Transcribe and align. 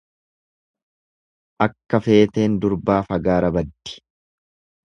Akka 1.67 2.01
feeteen 2.07 2.57
durbaa 2.65 2.99
fagaara 3.11 3.55
baddi. 3.59 3.99